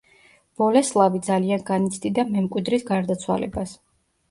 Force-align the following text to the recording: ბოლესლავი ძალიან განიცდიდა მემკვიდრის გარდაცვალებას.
ბოლესლავი 0.61 1.21
ძალიან 1.27 1.61
განიცდიდა 1.69 2.27
მემკვიდრის 2.33 2.89
გარდაცვალებას. 2.91 3.79